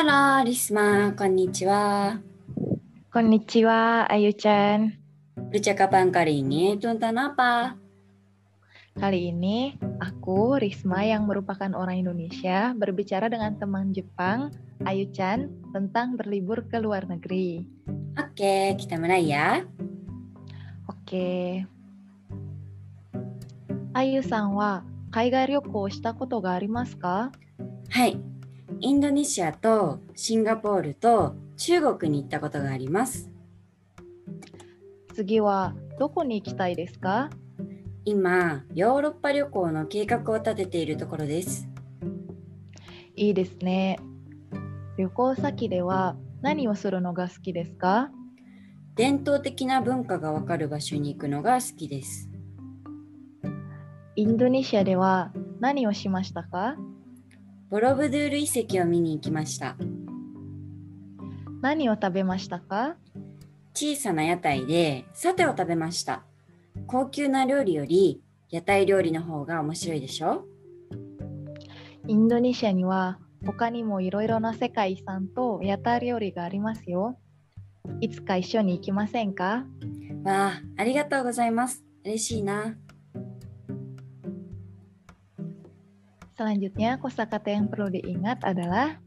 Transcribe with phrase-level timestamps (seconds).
[0.00, 1.12] Halo, Risma.
[1.16, 2.14] Konnichiwa.
[3.08, 4.92] Konnichiwa, Ayu-chan.
[5.52, 7.76] Percakapan kali ini tentang apa?
[8.96, 14.52] Kali ini, aku, Risma yang merupakan orang Indonesia, berbicara dengan teman Jepang,
[14.84, 17.64] Ayu-chan, tentang berlibur ke luar negeri.
[18.16, 19.64] Oke, kita mulai ya.
[20.88, 21.64] Oke.
[23.96, 24.84] Ayu-san wa
[25.16, 26.26] 海外旅行をしたこ
[28.79, 33.29] インドネシアとシンガポールと中国に行ったことがあります。
[35.13, 37.29] 次はどこに行きたいですか？
[38.05, 41.67] 今、ヨーロッパ旅行の計画を立てているところです。
[43.15, 43.99] いいですね。
[44.97, 48.09] 旅行先では何をするのが好きですか？
[48.95, 52.29] 伝統的な文化がわかる場所に行くのが好きです。
[54.15, 56.75] インドネシアでは何をしましたか？
[57.71, 59.77] ボロブドゥール遺跡を見に行きました。
[61.61, 62.97] 何を食べましたか？
[63.73, 66.23] 小さな屋台でサテを食べました。
[66.85, 70.43] 高級な料理より屋台料理の方が面白いでしょ？
[72.07, 77.17] インドネシアには他にもいろいろな世界遺産と屋台料理がありますよ。
[78.01, 79.63] いつか一緒に行きませんか？
[80.25, 81.85] わあ、ありがとうございます。
[82.03, 82.75] 嬉しいな。
[86.41, 88.97] Selanjutnya, kosakata yang perlu diingat adalah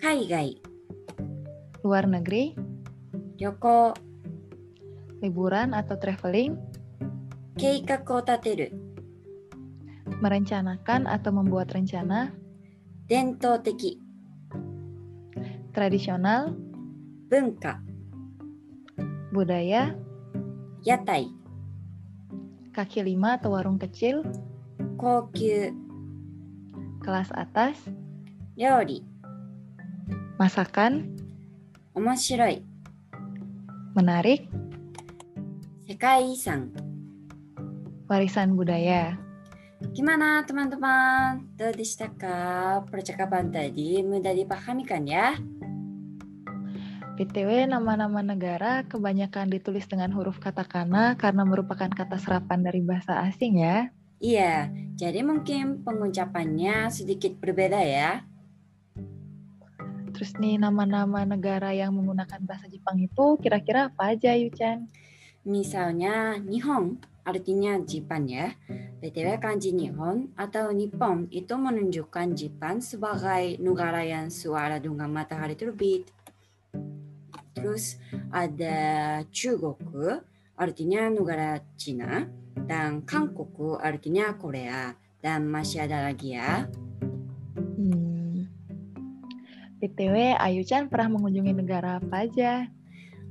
[0.00, 0.56] kaigai.
[1.84, 2.56] Luar negeri.
[3.36, 3.92] Yoko.
[5.20, 6.56] Liburan atau traveling.
[7.60, 8.72] Keikaku tateru.
[10.24, 12.32] Merencanakan atau membuat rencana.
[13.04, 14.00] Dentoteki.
[15.76, 16.56] Tradisional.
[17.28, 17.84] Bunka.
[19.28, 19.92] Budaya.
[20.88, 21.28] Yatai.
[22.72, 24.24] Kaki lima atau warung kecil.
[24.96, 25.89] Kokyu
[27.00, 27.76] kelas atas,
[28.54, 29.00] Yori,
[30.36, 31.08] masakan,
[31.96, 32.62] Omoshiroi,
[33.96, 34.46] menarik,
[35.88, 36.70] Sekai Isan,
[38.06, 39.18] warisan budaya.
[39.96, 41.56] Gimana teman-teman?
[41.56, 45.34] Dodishitaka percakapan tadi mudah dipahami kan ya?
[47.20, 53.60] PTW nama-nama negara kebanyakan ditulis dengan huruf katakana karena merupakan kata serapan dari bahasa asing
[53.60, 53.92] ya.
[54.20, 54.68] Iya,
[55.00, 58.20] jadi mungkin pengucapannya sedikit berbeda ya.
[60.12, 64.92] Terus nih nama-nama negara yang menggunakan bahasa Jepang itu kira-kira apa aja, Yu-chan?
[65.48, 68.52] Misalnya Nihon artinya Jepang ya.
[69.00, 76.12] BTW kanji Nihon atau Nippon itu menunjukkan Jepang sebagai negara yang suara dengan matahari terbit.
[77.56, 77.96] Terus
[78.28, 79.80] ada Chugok
[80.60, 82.28] artinya negara Cina
[82.68, 84.92] dan 韓国 artinya Korea
[85.24, 86.68] dan masih ada lagi ya.
[87.56, 88.44] Hmm.
[89.80, 92.68] BTW, Ayu-chan pernah mengunjungi negara apa aja?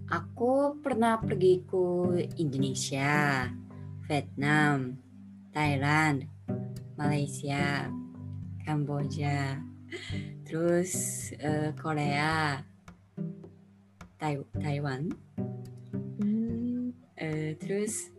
[0.09, 1.85] Aku pernah pergi ke
[2.41, 3.45] Indonesia,
[4.09, 4.97] Vietnam,
[5.53, 6.25] Thailand,
[6.97, 7.93] Malaysia,
[8.65, 9.61] Kamboja,
[10.49, 12.65] terus eh, Korea,
[14.17, 15.13] Tai- Taiwan,
[17.19, 18.15] Hmm, eh, terus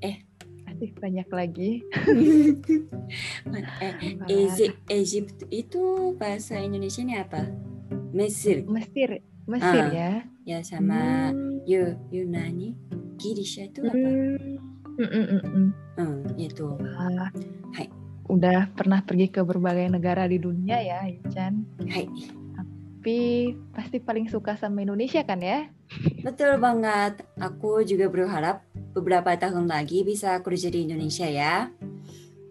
[0.00, 0.16] eh,
[0.64, 1.84] pasti banyak lagi.
[3.84, 3.94] eh,
[4.32, 7.52] Egypt, Egypt itu bahasa Indonesia ini apa?
[8.16, 10.10] Mesir, Mesir, Mesir Ah, ya.
[10.48, 11.60] ya sama Hmm.
[11.68, 12.72] Yu Yunani,
[13.20, 13.92] Girisha itu apa?
[13.92, 14.72] Hmm.
[14.94, 15.68] Mm, mm, mm, mm.
[15.98, 16.66] Hmm, itu.
[16.80, 17.28] Wah,
[17.74, 17.90] Hai.
[18.30, 21.66] Udah pernah pergi ke berbagai negara di dunia ya, Ayu-chan.
[21.90, 22.06] Hai,
[23.04, 25.68] Tapi pasti paling suka sama Indonesia kan ya?
[26.24, 27.20] betul banget.
[27.36, 28.64] Aku juga berharap
[28.96, 31.68] beberapa tahun lagi bisa kerja di Indonesia ya.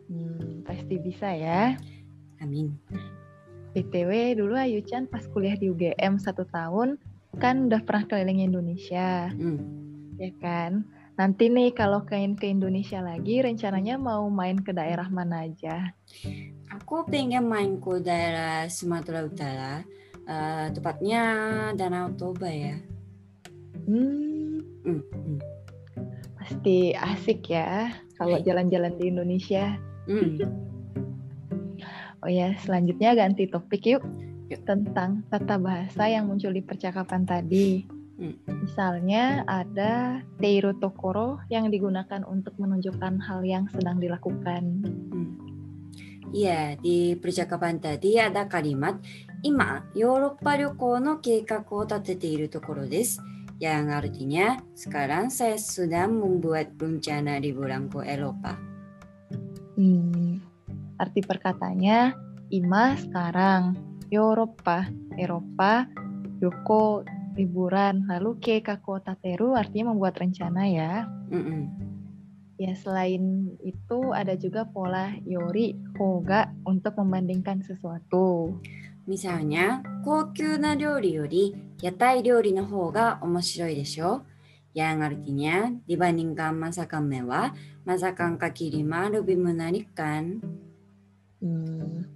[0.06, 1.74] Hmm, pasti bisa ya.
[2.38, 2.70] Amin.
[3.74, 7.02] BTW dulu Ayu-chan pas kuliah di UGM satu tahun
[7.42, 9.58] kan udah pernah keliling Indonesia, Hmm.
[10.22, 10.86] ya kan?
[11.18, 15.98] Nanti nih kalau kain ke Indonesia lagi rencananya mau main ke daerah mana aja?
[16.78, 19.82] Aku pengen main ke daerah Sumatera Utara,
[20.28, 21.24] eh, tepatnya
[21.76, 22.78] Danau Toba ya.
[23.84, 25.40] Hmm, Hmm, hmm.
[26.36, 27.88] pasti asik ya
[28.20, 28.44] kalau Hai.
[28.44, 29.80] jalan-jalan di Indonesia.
[30.08, 30.36] Hmm.
[32.24, 34.04] Oh ya, selanjutnya ganti topik yuk.
[34.52, 34.64] Yuk.
[34.64, 37.84] Tentang tata bahasa yang muncul di percakapan tadi.
[38.20, 38.36] Hmm.
[38.64, 44.64] Misalnya ada teiru tokoro yang digunakan untuk menunjukkan hal yang sedang dilakukan.
[45.12, 45.32] Hmm.
[46.34, 48.98] Iya, di percakapan tadi ada kalimat
[49.43, 53.21] 今、ヨーロッパ旅行の計画を立てているところです。
[53.59, 54.47] Yang artinya,
[54.79, 58.55] sekarang saya sedang membuat rencana liburan ke Eropa.
[59.75, 60.39] Hmm,
[60.99, 62.15] arti perkatanya,
[62.51, 63.75] Ima sekarang,
[64.11, 64.87] Eropa,
[65.19, 65.91] Eropa,
[66.39, 67.03] Yoko
[67.39, 68.63] liburan, lalu ke
[69.03, 71.07] tateru artinya membuat rencana ya.
[71.31, 71.71] Mm-mm.
[72.59, 78.59] Ya selain itu ada juga pola yori, hoga untuk membandingkan sesuatu.
[79.07, 84.23] Misalnya, 高級な料理より屋台料理の方が面白いでしょ
[84.77, 85.57] Yang artinya
[85.91, 87.51] dibandingkan masakan mewah,
[87.83, 90.39] masakan kaki lima lebih menarik kan?
[91.43, 92.07] Hmm.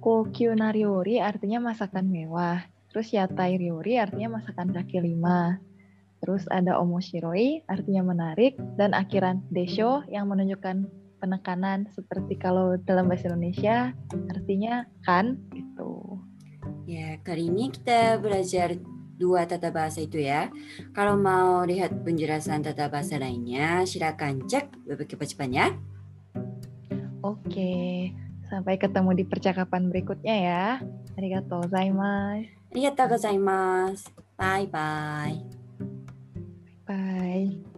[0.00, 2.64] Kokyu nariori artinya masakan mewah.
[2.92, 5.60] Terus yatai ryori artinya masakan kaki lima.
[6.24, 8.56] Terus ada omoshiroi artinya menarik.
[8.76, 10.88] Dan akhiran desho yang menunjukkan
[11.19, 13.91] penekanan seperti kalau dalam bahasa Indonesia
[14.31, 16.19] artinya kan gitu.
[16.89, 18.73] Ya, kali ini kita belajar
[19.19, 20.47] dua tata bahasa itu ya.
[20.95, 25.67] Kalau mau lihat penjelasan tata bahasa lainnya, silakan cek web kecepatan ya.
[27.19, 28.09] Oke,
[28.47, 30.65] sampai ketemu di percakapan berikutnya ya.
[31.19, 32.47] Arigato gozaimasu.
[32.71, 34.07] Arigato gozaimasu.
[34.39, 35.37] Bye bye.
[36.87, 37.68] Bye.